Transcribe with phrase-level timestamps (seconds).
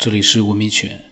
[0.00, 1.10] 这里是文明犬。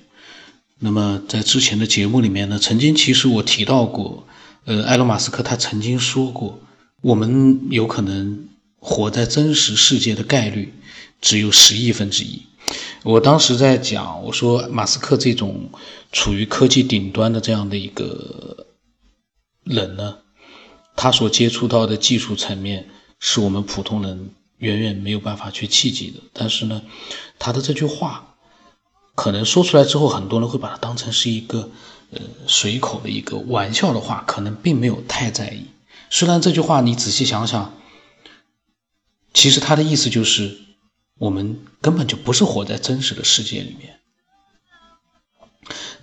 [0.78, 4.26] 那么在之前的节目里面呢，曾经其实我提到过，
[4.64, 6.58] 呃，埃隆·马斯克他曾经说过，
[7.03, 8.48] 我们有可能
[8.79, 10.72] 活在真实世界的概率
[11.21, 12.40] 只有十亿分之一。
[13.03, 15.68] 我当时在讲，我说马斯克这种
[16.11, 18.68] 处于科技顶端的这样的一个
[19.64, 20.16] 人呢，
[20.96, 22.89] 他所接触到的技术层面
[23.20, 26.20] 是我们普通人远远没有办法去企及的。
[26.32, 26.80] 但是呢，
[27.39, 28.28] 他的这句话。
[29.21, 31.71] 可能说出来之后，很多人会把它当成是一个
[32.13, 35.67] 呃随口的一个玩笑的话，可能并没有太在意。
[36.09, 37.75] 虽然这句话你仔细想想，
[39.35, 40.57] 其实他的意思就是
[41.19, 43.99] 我们根本就不是活在真实的世界里面。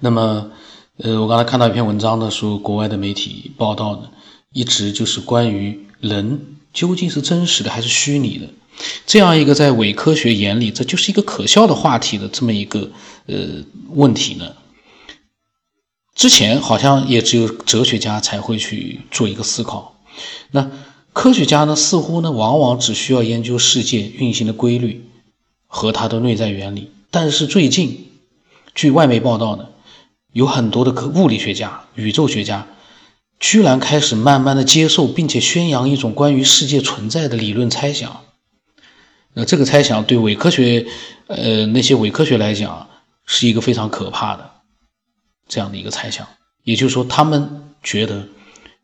[0.01, 0.51] 那么，
[0.97, 4.11] 呃，我刚才看到一篇文章呢，说国外的媒体报道呢，
[4.51, 8.49] 一直就是关于人究竟是真实的还是虚拟的。
[9.05, 12.89] 这样一个在伪科学眼里，这就是一个可笑的话题的这么一个
[13.27, 14.53] 呃问题呢，
[16.13, 19.95] 之前好像也只有哲学家才会去做一个思考。
[20.51, 20.69] 那
[21.13, 25.05] 科学家呢，似乎呢，往往只需要研究世界运行的规律
[25.67, 26.91] 和它的内在原理。
[27.09, 28.09] 但是最近，
[28.73, 29.67] 据外媒报道呢，
[30.33, 32.67] 有很多的科物理学家、宇宙学家，
[33.39, 38.24] 居然开始慢慢的接受并且宣扬一种关于世界存在的理论猜想。
[39.37, 40.87] 那这个猜想对伪科学，
[41.27, 42.87] 呃，那些伪科学来讲，
[43.25, 44.49] 是一个非常可怕的
[45.49, 46.25] 这样的一个猜想。
[46.63, 48.29] 也就是说，他们觉得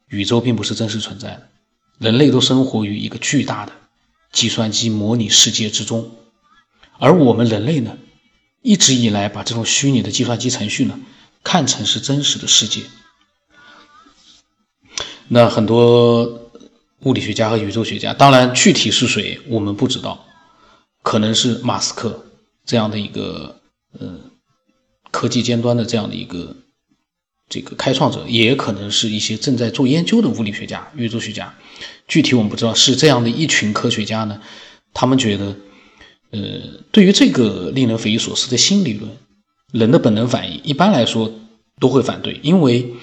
[0.09, 1.47] 宇宙并不是真实存在的，
[1.99, 3.71] 人类都生活于一个巨大的
[4.33, 6.11] 计算机模拟世界之中，
[6.99, 7.97] 而我们人类呢，
[8.61, 10.99] 一直以来把这种虚拟的计算机程序呢，
[11.45, 12.81] 看成是真实的世界。
[15.29, 16.51] 那很多
[17.03, 20.25] 物理学家和宇宙学家，当然具体是谁，我们不知道。
[21.03, 22.25] 可能是马斯克
[22.65, 23.59] 这样的一个
[23.99, 24.19] 呃
[25.09, 26.55] 科技尖端的这样的一个
[27.49, 31.53] 这个开创者，也可能是一些正在做研究的物理学家、宇宙学家。
[32.07, 34.41] 具体我们不知道，是这样的一群科学家呢？
[34.93, 35.55] 他们觉得，
[36.29, 36.39] 呃，
[36.91, 39.09] 对于这个令人匪夷所思的新理论，
[39.71, 41.33] 人的本能反应一般来说
[41.79, 42.39] 都会反对。
[42.43, 42.93] 因为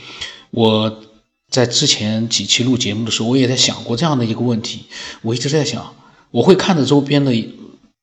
[0.50, 1.03] 我
[1.50, 4.84] 在之前几期录节目的时候，我也在想过这样的一个问题。
[5.22, 5.94] 我一直在想，
[6.31, 7.32] 我会看着周边的。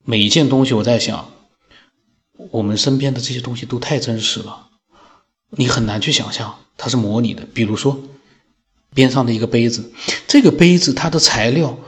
[0.07, 1.31] 每一件东西，我在想，
[2.51, 4.67] 我们身边的这些东西都太真实了，
[5.49, 7.43] 你很难去想象它是模拟的。
[7.55, 7.99] 比如说，
[8.93, 9.91] 边上的一个杯子，
[10.27, 11.79] 这个杯子它的材料，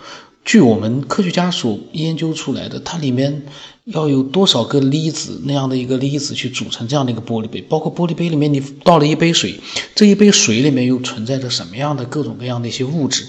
[0.44, 3.46] 据我们科学家所研究出来的，它里面
[3.86, 9.60] 要有多少个粒子那样的一个粒子去组成这样的一个玻璃杯，包括玻璃杯里面你倒了一杯水，
[9.94, 13.28] 这一杯水里面又存在着什么样的各种各样的一些物质？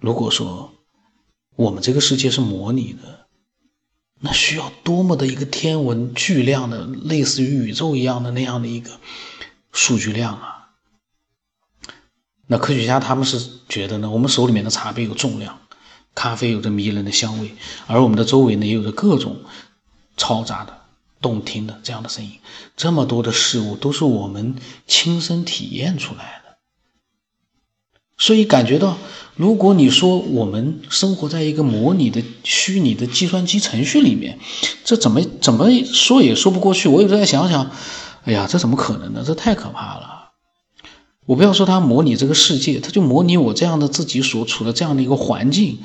[0.00, 0.70] 如果说
[1.56, 3.26] 我们这个世界是模拟的。
[4.20, 8.90] 那需要多么的一个天文巨量的，类似于宇宙一样的那样的一个
[9.72, 10.70] 数据量啊！
[12.48, 15.60] 那科学家他们是觉得呢，我们手里面的茶杯有重量，
[16.14, 17.54] 咖啡有着迷人的香味，
[17.86, 19.36] 而我们的周围呢也有着各种
[20.16, 20.80] 嘈杂的、
[21.20, 22.40] 动听的这样的声音，
[22.76, 24.56] 这么多的事物都是我们
[24.86, 26.47] 亲身体验出来的，
[28.18, 28.98] 所以感觉到。
[29.36, 34.40] 如果你说我们生活在一个模拟的虚拟的计算机程序里面，
[34.82, 36.88] 这怎么怎么说也说不过去。
[36.88, 37.70] 我有时候在想想，
[38.24, 39.22] 哎呀，这怎么可能呢？
[39.24, 40.32] 这太可怕了！
[41.24, 45.78] 我不要说它模拟这个世界，它就模拟我这样的自己所处的这样的一个环境，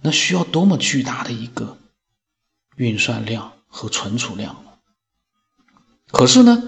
[0.00, 1.76] 那需要多么巨大的一个
[2.76, 4.54] 运算量和存储量
[6.12, 6.62] 可是呢，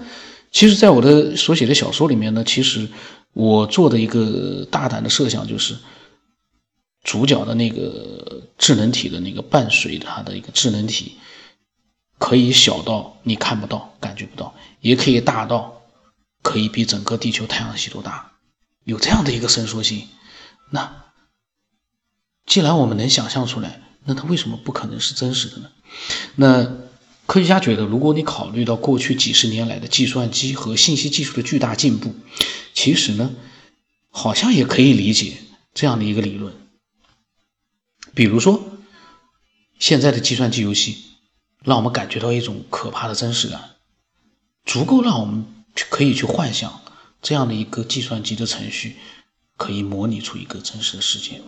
[0.51, 2.89] 其实，在我的所写的小说里面呢，其实
[3.37, 5.77] 我做的一个大胆的设想就是。
[7.03, 11.17] 主角的那个智能体的那个伴随它的一个智能体，
[12.17, 15.83] 可以小到你看不到、感觉不到，也可以大到
[16.41, 18.33] 可以比整个地球太阳系都大，
[18.83, 20.09] 有这样的一个伸缩性。
[20.69, 21.05] 那
[22.45, 25.71] 既然我们能想象出来，那它为什么不可能是真实的呢？
[26.35, 26.69] 那
[27.27, 32.15] 科学家觉得，如果你考虑到过去几十年来的计算机和信息技术的巨大进步，
[32.73, 33.35] 其实呢，
[34.09, 35.33] 好像也可以理解
[35.73, 36.53] 这样的一个理论。
[38.15, 38.79] 比如说，
[39.77, 40.97] 现在的计算机游戏，
[41.63, 43.71] 让我们感觉到一种可怕的真实感，
[44.63, 46.81] 足够让我们去可以去幻想
[47.21, 48.95] 这样的一个计算机的程序
[49.57, 51.41] 可以模拟出一个真实的世界。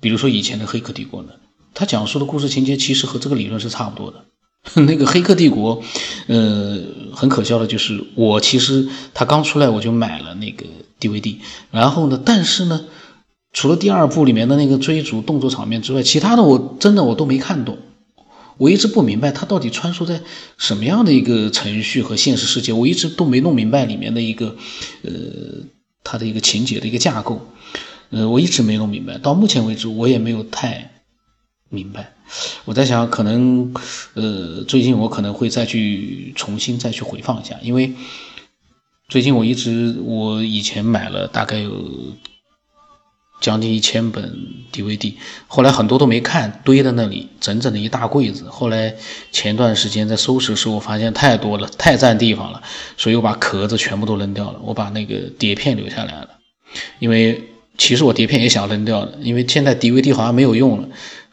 [0.00, 1.32] 比如说以前的《黑客帝国》呢，
[1.74, 4.24] 它讲述的故事情节其实和这个理论是差不多的。
[4.86, 5.82] 那个《黑客帝国》，
[6.26, 6.78] 呃，
[7.12, 10.66] 很可笑的就是，我其实它刚出来我就买了那个
[11.00, 11.36] DVD，
[11.70, 12.84] 然后呢，但是呢。
[13.52, 17.78] 除了第二部里面的那个追逐动作场面之外，其他的我真的我都没看懂。
[18.58, 20.20] 我一直不明白它到底穿梭在
[20.56, 24.54] 什么样的一个程序和现实世界，我一直都没弄明白里面的一个，
[25.02, 25.10] 呃，
[26.04, 27.44] 它的一个情节的一个架构，
[28.10, 30.99] 呃，我一直没弄明白，到目前为止我也没有太
[31.70, 32.12] 明白。
[32.66, 33.72] 我在想，可能，
[34.12, 37.94] 呃，最近我可能会再去重新再去回放一下，因为
[39.08, 41.86] 最近我一直我以前买了大概有。
[43.40, 44.36] 将近一千本
[44.70, 45.14] DVD，
[45.48, 48.44] 后来很多都没看，堆在那里，整整的一大柜子。
[48.50, 48.94] 后来
[49.32, 52.62] 前段时间在收拾的时候，我发现太多了，太占地方了，
[52.98, 56.28] 所以我把壳子全部都扔掉了，我把那个碟片留下来了。
[56.98, 57.42] 因为
[57.78, 60.88] 其实我碟片也想扔掉的，因为现在 DVD 好像没有用了。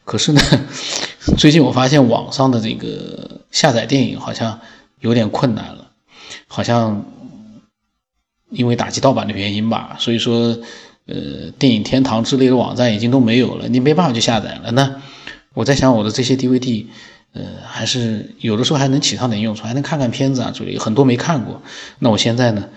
[0.08, 0.42] 可是呢，
[1.38, 4.62] 最近我发现网上的这个下载电影好像
[5.02, 5.92] 有点困难了，
[6.48, 7.04] 好像
[8.50, 10.58] 因为打击盗版的原因吧，所以说。
[11.10, 14.72] 呃，电影天堂之类的网站已经都没有了，你没办法去下载了。
[14.72, 15.02] 那
[15.54, 16.86] 我在想，我的这些 DVD，
[17.32, 21.62] 呃，还是有的时候还能起上点用处，还能看看片子啊之类，很多没看过。
[22.00, 22.68] 那我现在呢，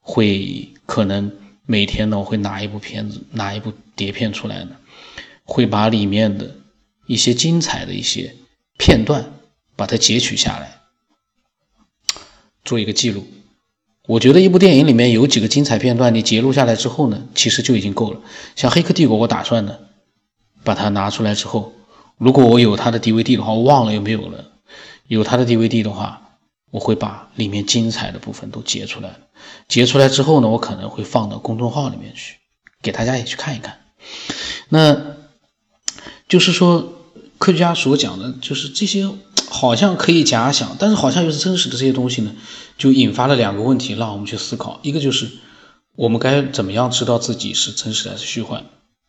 [0.00, 1.32] 会可能
[1.66, 4.76] 每天呢，我会拿一部片子，拿一部碟片出来呢，
[5.42, 6.54] 会把里面的
[7.06, 8.36] 一些精彩的一些
[8.78, 9.32] 片段，
[9.76, 10.80] 把它截取下来，
[12.64, 13.26] 做一个记录。
[14.08, 18.20] 我觉得一部电影里面有几个精彩片段，你截录下来之后呢，其实就已经够了。
[18.56, 19.78] 像《黑客帝国》，我打算呢
[20.64, 21.72] 把它拿出来之后，
[22.18, 24.52] 如果我有它的 DVD 的话，我忘了有没有了。
[25.06, 26.38] 有它的 DVD 的话，
[26.70, 29.10] 我会把里面精彩的部分都截出来。
[29.68, 32.38] 截出来之后呢，我可能会放到公众号里面去，
[32.80, 33.78] 给大家也去看一看。
[34.68, 35.11] 那
[36.32, 36.94] 就是说，
[37.36, 39.06] 科学家所讲的，就是这些。
[39.50, 42.34] 好像可以假想，但是好像又是真实的这些东西呢，
[42.78, 44.80] 就引发了两个问题，让我们去思考。
[44.82, 45.30] 一个就是
[45.94, 48.64] 我们该怎么样知道自己是真实还是虚幻、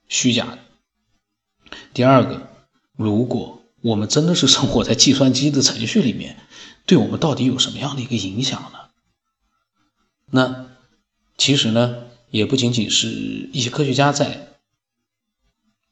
[0.10, 1.78] 虚假的？
[1.94, 2.50] 第二个，
[2.98, 6.36] 如果我们真的是生活在计算机的程序里面，
[6.86, 8.80] 对我们到底有什么样的一个影响呢？
[10.30, 10.66] 那
[11.38, 13.08] 其实呢，也不仅仅是
[13.54, 14.50] 一些科学家在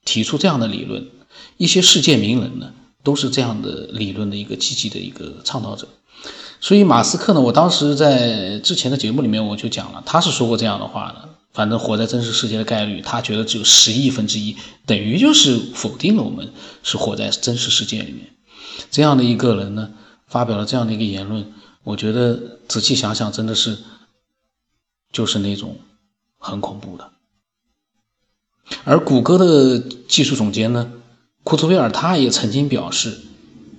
[0.04, 1.10] 提出这样的理论，
[1.58, 2.74] 一些世界名人呢。
[3.04, 5.88] 都是这样的理论的一个积极的一个倡导者，
[6.60, 11.30] 所以马斯克呢，我当时在之前的节目里面我就讲了，他是说过这样的话的。
[11.52, 14.56] 反正活在真实世界的概率，他觉得只有十亿分之一，
[14.86, 18.28] 等于就是否定了我们是活在真实世界里面。
[18.92, 19.90] 这样的一个人呢，
[20.28, 21.52] 发表了这样的一个言论，
[21.84, 23.80] 我觉得仔细想想，真的是
[25.12, 25.80] 就是那种
[26.38, 27.10] 很恐怖的。
[28.84, 30.92] 而谷歌的技术总监呢？
[31.44, 33.18] 库兹韦尔他也曾经表示，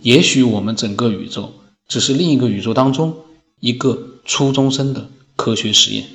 [0.03, 1.53] 也许我们整个宇宙
[1.87, 3.14] 只是另一个宇宙当中
[3.61, 6.06] 一个初中生的科学实验。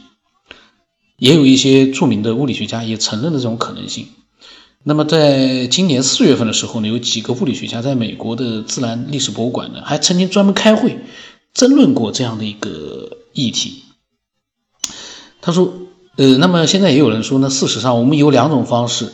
[1.17, 4.07] 也有一些著名的物理学家也承认了这种可能性。
[4.83, 10.99] 那么，在今年四月份的时候呢，有几个物理学家在美国的自然历史博物馆呢，还曾经专门开会
[11.53, 13.83] 争论过这样的一个议题。
[15.41, 15.73] 他说
[16.17, 19.11] ：“呃，那么现在也有人说呢，事实上我们有两种方式。”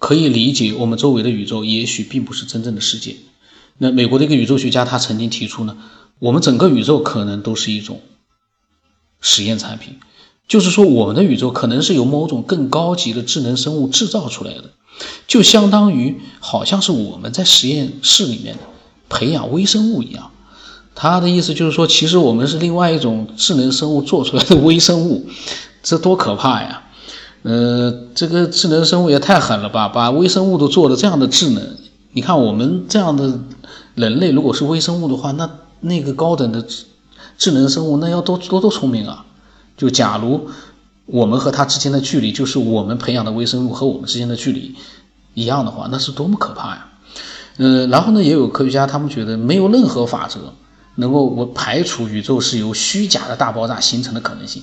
[0.00, 3.16] 可以理解，我们周围的宇宙也许并不是真正的世界。
[3.78, 5.76] 那美国的一个宇宙学家他曾经提出呢，
[6.18, 8.00] 我们整个宇宙可能都是一种
[9.20, 9.98] 实验产品，
[10.48, 14.70] 就是说我们的宇宙可能是由某种更高级的智能生物制造出来的，
[15.26, 18.56] 就相当于好像是我们在实验室里面
[19.08, 20.30] 培养微生物一样。
[20.94, 25.28] 他的意思就是说，其实我们是另外一种智能生物做出来的微生物，
[25.82, 26.84] 这多可怕呀！
[27.42, 29.88] 呃，这个智能生物也太狠了吧！
[29.88, 31.62] 把微生物都做的这样的智能，
[32.12, 33.40] 你看我们这样的
[33.94, 35.48] 人类，如果是微生物的话，那
[35.80, 36.84] 那个高等的智
[37.38, 39.24] 智能生物那要多多多聪明啊！
[39.76, 40.48] 就假如
[41.06, 44.74] 我们和它之间的距离，就是我们培养的微生物和我们之间的距离
[45.32, 46.88] 一样的话，那是多么可怕呀！
[47.56, 50.52] 呃，然后呢，也有科学家他们觉得没有任何法则
[50.96, 54.62] 能够我排除宇宙是由虚假的大爆炸形成的可能性。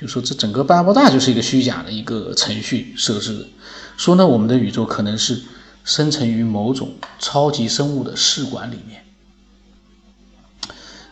[0.00, 3.46] 就说这整个巴布大就是一个虚假的一个程序设置的，
[3.96, 5.42] 说呢我们的宇宙可能是
[5.84, 9.02] 生成于某种超级生物的试管里面。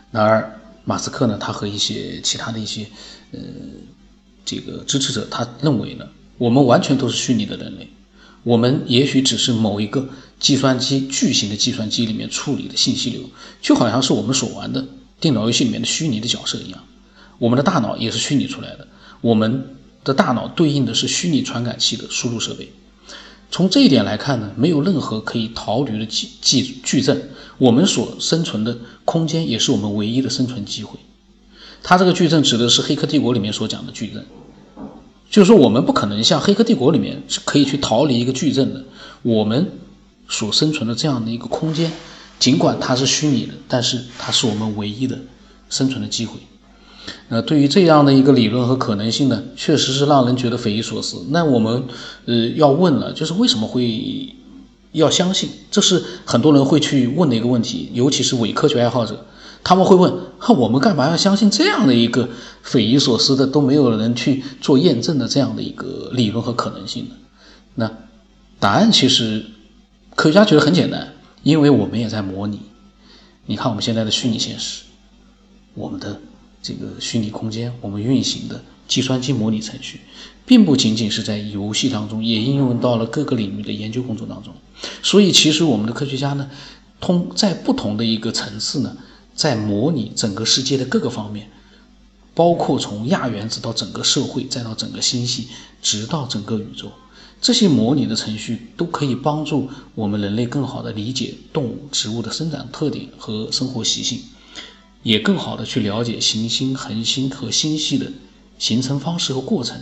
[0.09, 2.87] 然而马斯克呢，他和一些其他的一些
[3.33, 3.39] 呃
[4.45, 7.89] 这个支持者，他认为呢，我们完全都是虚拟的人类，
[8.43, 10.07] 我们也许只是某一个
[10.39, 13.29] 计算机巨型的计算机里面处理的信息流，
[13.61, 14.85] 就好像是我们所玩的
[15.19, 16.81] 电脑游戏里面的虚拟的角色一样。
[17.37, 18.87] 我们的大脑也是虚拟出来的，
[19.21, 22.71] 我们的大脑对应的是虚拟传感器的输入设备。
[23.49, 30.99] 从这一点来看呢，没有任何可以逃离的矩矩矩阵，我们所生存的空间也是我们唯一的生存机会。
[31.81, 34.25] 它这个矩阵指的是《黑客帝国》里面所讲的矩阵，
[35.29, 38.83] 就是说我们不可能像《黑客帝国》里面是可以去逃离一个矩阵的。
[39.21, 39.71] 我们
[40.27, 41.91] 所生存的这样的一个空间，
[42.39, 45.17] 尽管它是虚拟的，但是它是我们唯一的
[45.69, 46.39] 生存的机会。
[47.29, 51.25] 那对于这样的一个理论和可能性呢，确实是让人觉得匪夷所思。
[51.29, 51.83] 那我们
[52.25, 54.33] 呃要问了，就是为什么会
[54.91, 55.49] 要相信？
[55.69, 59.25] 这是很多人会去问的一个问题，尤其是伪科学爱好者，
[59.63, 60.13] 他们会问：
[60.57, 62.27] 我们干嘛要相信这样的一个
[62.61, 67.15] 匪夷所思的、都没有人去做验证的这样的一个理论和可能性呢？
[67.75, 67.91] 那
[68.59, 69.45] 答案其实
[70.15, 72.61] 科学家觉得很简单，因为我们也在模拟。
[73.45, 74.83] 你看我们现在的虚拟现实，
[75.73, 76.19] 我们的。
[76.61, 80.01] 这个虚拟空间，我们运行的计算机模拟程序，
[80.45, 84.53] 并不仅仅是在游戏当中，也应用到了各个领域的研究工作当中。
[85.01, 86.49] 所以，其实我们的科学家呢，
[86.99, 88.97] 通在不同的一个层次呢，
[89.33, 91.49] 在模拟整个世界的各个方面，
[92.33, 95.47] 包括从亚原子到整个社会，再到整个星系，
[95.81, 96.91] 直到整个宇宙，
[97.41, 104.19] 这些模拟的程序都可以帮助我们人类更好的理解动物、植物的生长特点和生活习性。
[105.07, 108.11] 也更好的去了解行星、恒星和星系的
[108.59, 109.81] 形成方式和过程，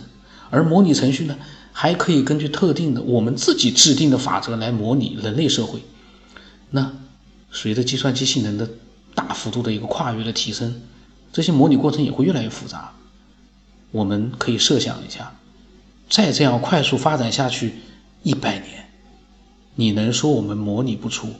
[0.50, 1.36] 而模拟程序呢，
[1.72, 5.80] 还可以根据特定的我们自己制定的法则来模拟人类社会。
[6.70, 6.92] 那
[7.50, 8.70] 随着计算机性能的
[9.16, 10.80] 大幅度的一个跨越的提升，
[11.32, 12.94] 这些模拟过程也会越来越复杂。
[13.90, 15.34] 我们可以设想一下，
[16.08, 17.74] 再这样快速发展下去
[18.22, 18.88] 一百年，
[19.74, 21.30] 你能说我们模拟不出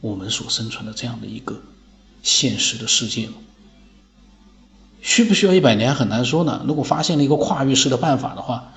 [0.00, 1.60] 我们所生存的这样的一个？
[2.24, 3.28] 现实的世界
[5.02, 6.64] 需不需要一百年很难说呢。
[6.66, 8.72] 如果发现了一个跨越式的办法的话，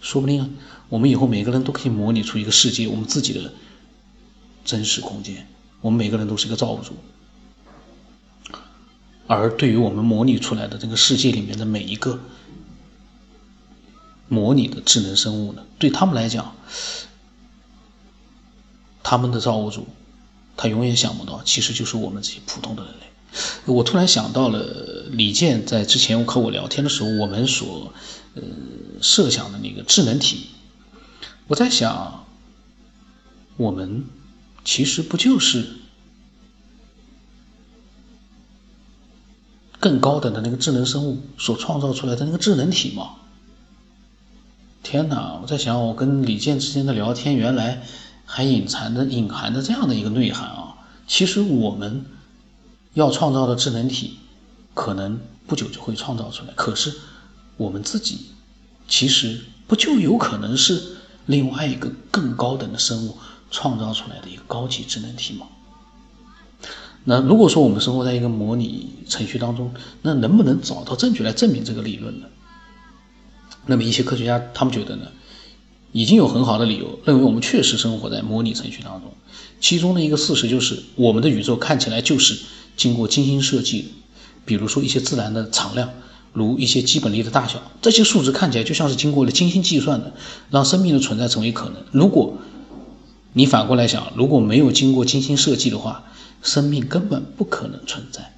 [0.00, 0.56] 说不定
[0.88, 3.52] 我们以后每个人都可以模拟出一个世界，我们自己的
[4.64, 5.48] 真实空间。
[5.80, 6.94] 我们每个人都是一个造物主，
[9.26, 12.20] 而对于我们模拟出来的这个世界里面的每一个
[14.28, 16.54] 模拟的智能生物呢，对他们来讲，
[19.02, 19.88] 他们的造物主。
[20.56, 22.98] 他永远想不到，其实就是我们这些普通的人类。
[23.66, 27.92] 我突然想到了李健在之前和我聊天的时候，我们所
[28.34, 28.42] 呃
[29.02, 30.46] 设想的那个智能体。
[31.48, 32.26] 我在想，
[33.56, 34.04] 我们
[34.64, 35.66] 其实不就是
[39.80, 43.16] 更高等的那个智能生物所创造出来的那个智能体吗？
[44.84, 45.40] 天哪！
[45.42, 47.82] 我在想，我跟李健之间的聊天，原来。
[48.24, 50.74] 还隐藏着、隐含着这样的一个内涵啊！
[51.06, 52.04] 其实我们
[52.94, 54.18] 要创造的智能体，
[54.72, 56.52] 可能不久就会创造出来。
[56.54, 56.92] 可是
[57.56, 58.26] 我们自己，
[58.88, 60.82] 其实不就有可能是
[61.26, 63.16] 另外一个更高等的生物
[63.50, 65.46] 创造出来的一个高级智能体吗？
[67.04, 72.26] 那如果说我们生活在一个模拟程序当中，那能不能找到证据来证明这个理论呢？
[73.66, 75.08] 那么一些科学家他们觉得呢？
[75.94, 79.12] 已经有很好的理由认为我们确实生活在模拟程序当中。
[79.60, 82.36] 其中的一个事实就是，我们的宇宙看起来就是
[82.76, 83.88] 经过精心设计的。
[84.44, 85.88] 比如说一些自然的常量，
[86.32, 90.12] 如一些基本力的大小，这些数值看起来就像是经过了精心计算的，
[90.50, 91.76] 让生命的存在成为可能。
[91.92, 92.38] 如果
[93.32, 96.04] 你反过来想，如果没有经过精心设计的话，
[96.42, 98.34] 生命根本不可能存在。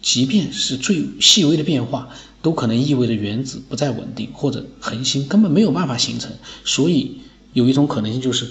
[0.00, 2.08] 即便是最细微的变化。
[2.42, 6.30] 都可能意味着原子不再稳定，或者恒星根本没有办法形成。
[6.64, 7.18] 所以
[7.52, 8.50] 有一种可能性就是，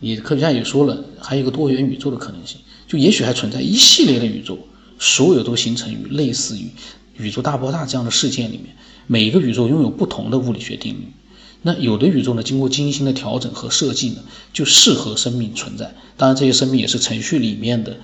[0.00, 4.58] 也科学家也说了，还有一个多元宇宙的可能性，就也许还存在一系列的宇宙，
[4.98, 6.70] 所有都形成于类似于
[7.18, 8.74] 宇宙大爆炸这样的事件里面。
[9.06, 11.08] 每一个宇宙拥有不同的物理学定律。
[11.62, 15.94] 那有的宇宙呢，经过精心的调整和设计呢，就适合生命存在。
[16.16, 17.96] 当然，这些生命也是程序里面的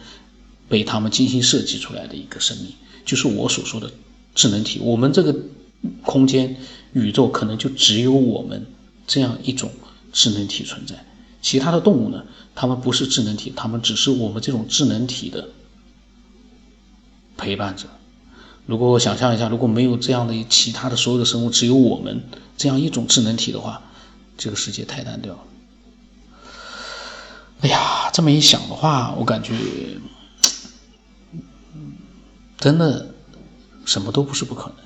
[0.69, 2.73] 被他们精心设计出来的一个生命，
[3.05, 3.91] 就是我所说的。
[4.35, 5.35] 智能体，我们这个
[6.03, 6.57] 空间
[6.93, 8.67] 宇宙可能就只有我们
[9.07, 9.71] 这样一种
[10.13, 11.05] 智能体存在。
[11.41, 12.25] 其他的动物呢？
[12.55, 15.49] 它们不是智能体，它们只是我们这种智能体的
[17.37, 17.87] 陪伴者。
[18.67, 22.23] 如果我想象一下，如果没有这样的其他的所有的生物，只有我们
[22.57, 23.83] 这样一种智能体的话，
[24.39, 25.41] 这个世界太单调了。
[27.61, 29.55] 哎呀，这么一想的话，我感觉
[32.59, 33.14] 真的。
[33.85, 34.77] 什么都不是不可能。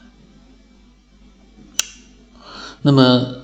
[2.83, 3.43] 那么，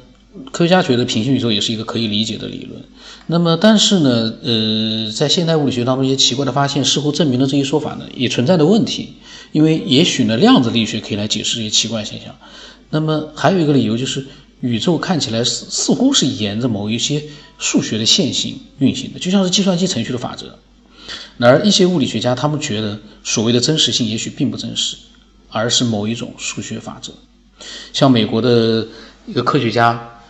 [0.53, 2.85] 科学家觉得平行宇宙也是一个可以理解的理论。
[3.27, 9.15] 那么，但是呢，呃，在现代物理学当中，一些奇怪的发现似乎证明了这一说法呢也存在的问题。
[9.53, 12.37] 因为也许呢，量子力学可以来解释这些奇怪现象。
[12.91, 14.27] 那么，还有一个理由就是，
[14.61, 17.23] 宇宙看起来似似乎是沿着某一些
[17.59, 20.59] 数学的线性运行的，就像是计算机程序的法则。
[21.39, 24.97] 然而，一些物理学家他们觉得，所谓的真实性也许并不真实。
[25.55, 27.13] 而是某一种数学法则，
[27.93, 28.89] 像美国的
[29.25, 30.21] 一个科学家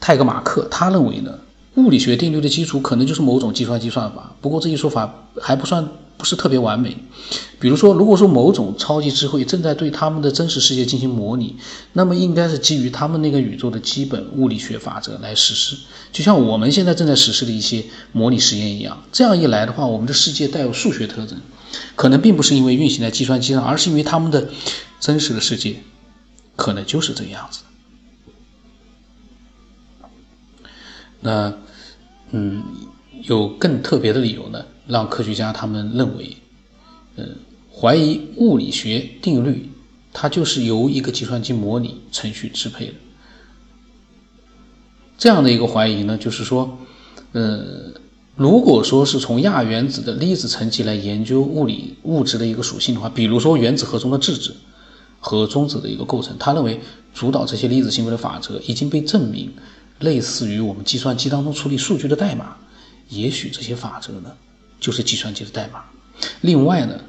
[0.00, 1.38] 泰格马克，他认为呢，
[1.76, 4.34] 物理学定律的基础可能就是某种计算机算法。
[4.40, 6.96] 不过这一说法还不算不是特别完美。
[7.60, 11.54] 比如说，如果说某种超级智慧正在对他们的真实世界进行模拟，
[11.92, 15.76] 那么应该是基于他们那个宇宙的基本物理学法则来实施，
[16.12, 19.04] 就像我们现在正在实施的一些模拟实验一样。
[19.12, 21.40] 这样一来的话，我们的世界带有数学特征，
[21.96, 24.50] 可能并不是因为运行在计算机上，而是因为他们的
[25.00, 25.76] 真实的世界
[26.56, 27.60] 可能就是这个样子。
[31.20, 31.52] 那，
[32.30, 32.62] 嗯，
[33.24, 36.36] 有更特别的理由呢，让科学家他们认为，
[37.16, 37.36] 嗯，
[37.74, 39.68] 怀疑物理学定律，
[40.12, 42.94] 它就是由一个计算机模拟程序支配的。
[45.16, 46.78] 这样的一个怀疑呢，就是说，
[47.32, 47.92] 呃，
[48.38, 54.54] 如果说是从亚原子的粒子层级来研究物理物质的一个属性的话，比如说原子核中的质子
[55.18, 56.80] 和中子的一个构成，他认为
[57.12, 59.52] 主导这些粒子行为的法则已经被证明。
[59.98, 62.56] 类似于我们计算机当中处理数据的代码，
[63.08, 64.30] 也许这些法则呢，
[64.78, 65.82] 就是计算机的代码。
[66.42, 67.00] 另外呢，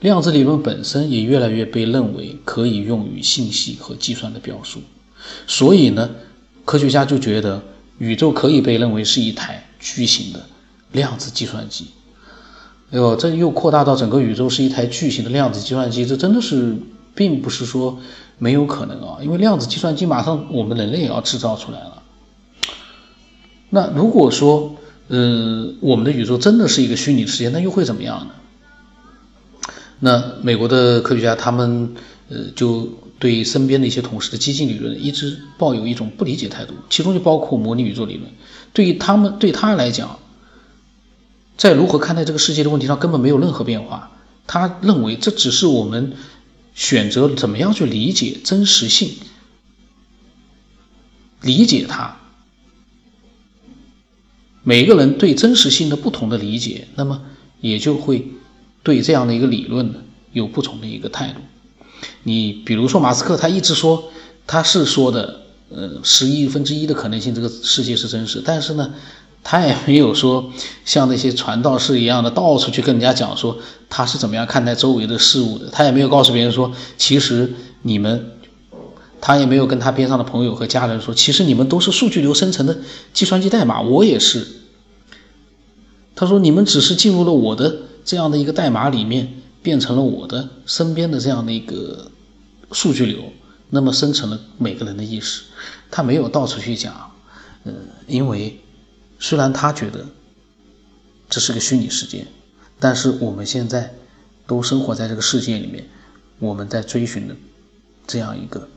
[0.00, 4.80] 量子理论本身也越来越被认为可以用于信息和计算的表述。
[5.46, 6.08] 所以呢，
[6.64, 7.62] 科学家就觉得
[7.98, 10.42] 宇宙可以被认为是一台巨型的
[10.92, 11.86] 量子计算机。
[12.90, 16.76] 哎呦，这又扩大到整个宇宙是一台巨型的量子计算机，这真的是
[17.14, 17.98] 并不是说
[18.38, 22.02] 没有可能啊，因为量子计算机马上我们人类也要制造出来了。
[23.68, 24.74] 那如果说，
[25.06, 28.34] 呃，我们的宇宙真的是一个虚拟世界，那又会怎么样呢？
[30.00, 31.94] 那美国的科学家他们，
[32.28, 32.88] 呃，就
[33.20, 38.28] 对身边的一些同事的激进理论一直抱有一种不理解态度，其中就包括模拟宇宙理论。
[38.72, 40.18] 对于他们对他来讲，
[41.60, 44.10] 在如何看待这个世界的问题上根本没有任何变化。
[44.46, 46.14] 他认为这只是我们
[46.74, 49.10] 选择怎么样去理解真实性，
[51.42, 52.16] 理解它。
[54.62, 57.20] 每个人对真实性的不同的理解，那么
[57.60, 58.26] 也就会
[58.82, 60.00] 对这样的一个理论呢
[60.32, 61.40] 有不同的一个态度。
[62.22, 64.10] 你比如说马斯克，他一直说
[64.46, 68.94] 他是说的，呃，十亿分之一的可能性这个世界是真实，但是呢，
[69.42, 70.52] 他也没有说
[70.84, 75.68] 像那些传道士一样的到处去跟人家讲说他是怎么样看待周围的事物的。
[75.70, 78.32] 他也没有告诉别人说，其实你们，
[79.20, 82.78] 他也没有跟他边上的朋友和家人说，其实你们都是数据流生成的
[83.12, 84.46] 计算机代码，我也是。
[86.14, 92.10] 他说：“你们只是进入了我的这样的一个代码里面，变成了我的身边的这样的一个
[92.72, 93.20] 数据流，
[93.70, 95.44] 那么生成了每个人的意识。
[95.90, 97.10] 他没有到处去讲，
[97.64, 97.72] 呃，
[98.06, 98.60] 因为
[99.20, 100.04] 虽然他觉得
[101.28, 102.26] 这是个虚拟世界，
[102.80, 103.94] 但是我们现在
[104.48, 105.88] 都生活在这个世界里面，
[106.40, 107.36] 我们在追寻的
[108.08, 108.68] 这样一个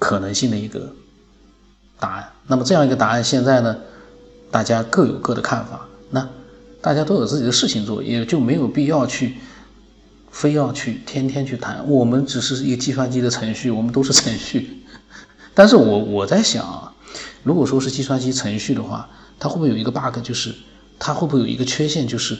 [0.00, 0.92] 可能性的一个
[2.00, 2.32] 答案。
[2.48, 3.78] 那么这样一个答案，现在呢？”
[4.50, 6.30] 大家各有各的看法，那
[6.80, 9.34] 大家都有自己的事情做，也就没有必要去
[10.30, 11.84] 非要去天天去谈。
[11.88, 14.84] 我们只是一个计算机的程序，我们都是程序。
[15.54, 16.83] 但是我我在想啊，
[17.44, 20.52] 如果说是计算机程序的话，它会不会有一个 bug，就是
[20.98, 22.36] 它会不会有一个缺陷，就是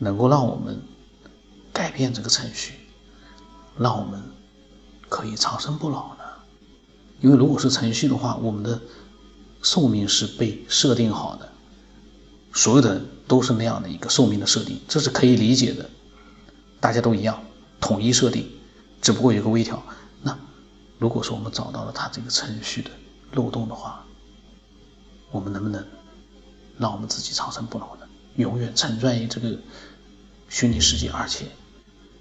[0.00, 0.82] 能够让我们
[1.72, 2.74] 改变这个程序，
[3.78, 4.20] 让我们
[5.08, 6.24] 可以长生不老呢？
[7.20, 8.80] 因为如果是程序的话，我们的。
[9.64, 11.48] 寿命是被设定好的，
[12.52, 15.88] 所有的人都是那样的一个寿命的设定，这是可以理解的，
[16.80, 17.40] 大家都一样，
[17.80, 18.50] 统一设定，
[19.00, 19.80] 只不过有个微调。
[20.20, 20.36] 那
[20.98, 22.90] 如果说我们找到了它这个程序的
[23.32, 24.04] 漏洞的话，
[25.30, 25.84] 我们能不能
[26.78, 28.06] 让我们自己长生不老呢？
[28.36, 29.58] 永远沉醉于这个
[30.48, 31.46] 虚拟世界，而且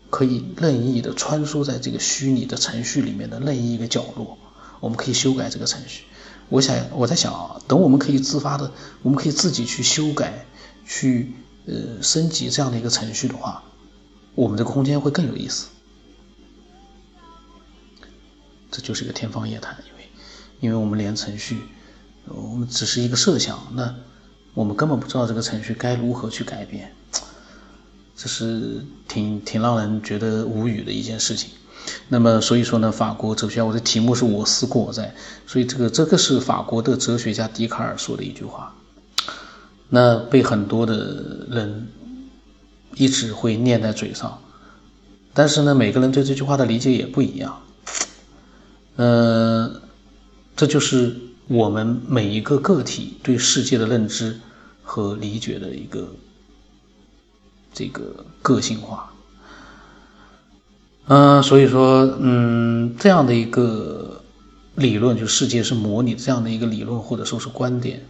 [0.10, 4.38] 可以任意的穿梭在这个虚拟的程序里面的任意一个角落，
[4.80, 6.04] 我们可以修改这个程序。
[6.50, 8.72] 我想，我在想啊，等我们可以自发的，
[9.04, 10.46] 我们可以自己去修改、
[10.86, 11.34] 去
[11.66, 13.64] 呃升级这样的一个程序的话，
[14.36, 15.70] 我们这个空间会更有意思。
[18.70, 19.78] 这就是一个天方夜谭，
[20.62, 21.58] 因为我们连程序，
[22.28, 23.94] 我们只是一个设想，那
[24.54, 26.94] 我们根本不知道这个程序该如何去改变，
[28.16, 31.50] 这是挺挺让人觉得无语的一件事情。
[32.08, 35.16] 那么，所以说呢，法国哲学家，我的题目是我思故我在，
[35.48, 38.76] 所以这个这个是法国的哲学家笛卡尔说的一句话，
[39.90, 41.88] 那被很多的人
[42.94, 44.40] 一直会念在嘴上，
[45.34, 47.62] 但是呢，每个人对这句话的理解也不一样，
[48.98, 49.82] 嗯，
[50.62, 51.16] 这就是
[51.48, 54.40] 我们每一个个体对世界的认知
[54.84, 56.08] 和理解的一个
[57.74, 59.12] 这个个性化。
[61.08, 64.22] 嗯，所以说，嗯，这样的一个
[64.76, 68.06] 理论，就世界是模拟这样的一个理论或者说是观点，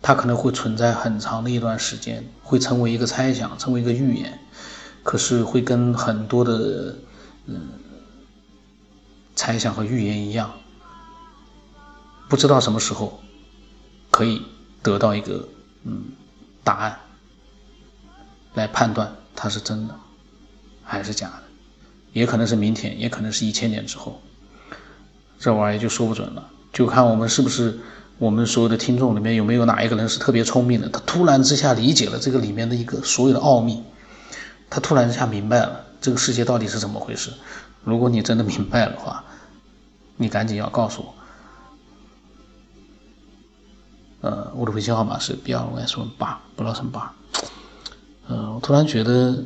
[0.00, 4.38] 它可能会存在很长的一段时间，会成为一个猜想，成为一个预言，
[5.02, 6.94] 可是会跟很多的
[7.46, 7.70] 嗯
[9.34, 10.52] 猜想和预言一样，
[12.30, 13.20] 不知道什么时候
[14.08, 14.40] 可以
[14.84, 15.48] 得到一个
[15.82, 16.04] 嗯
[16.62, 16.96] 答案
[18.54, 19.94] 来判断它是真的
[20.84, 21.42] 还是假的，
[22.12, 24.22] 也可能是明天，也可能是一千年之后。
[25.40, 27.80] 这玩意儿就说不准了，就看我们是不是
[28.18, 33.82] 我们所有的听众里面有没有哪一个人是特别聪明的，他突然之下理解了这个里面的一个所有的奥秘，
[34.68, 37.32] 他突然之下明白了这个世界到底是怎么回事。
[37.82, 39.24] 如果你真的明白的话，
[40.16, 41.14] 你赶紧要告诉我。
[44.20, 47.14] 呃，我的微信号码是 B 二 S 八，不老成八。
[48.28, 49.44] 呃，我突然觉得，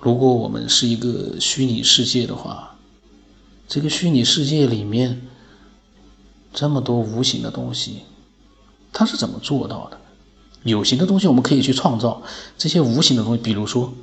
[0.00, 2.66] 如果我们是一个虚拟世界的话。
[3.72, 5.28] 这个虚拟世界里面
[6.52, 8.00] 这么多无形的东西，
[8.92, 10.00] 它是怎么做到的？
[10.64, 12.20] 有形的东西我们可以去创造，
[12.58, 13.94] 这些无形的东西，比如说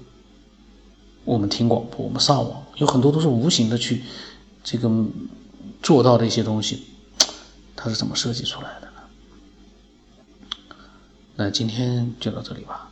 [1.25, 4.03] 我们听广播，我们上网，有很多都是无形的去
[4.63, 4.89] 这个
[5.83, 6.85] 做到的一些东西，
[7.75, 8.86] 它是怎么设计出来的？
[11.39, 12.89] 那今天就到这里吧。